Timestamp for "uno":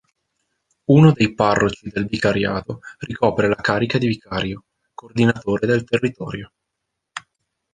0.85-1.11